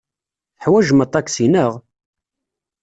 [0.55, 1.71] Teḥwajem aṭaksi, naɣ?